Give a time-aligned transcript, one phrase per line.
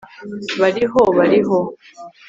[0.61, 1.01] bariho.
[1.17, 1.57] bariho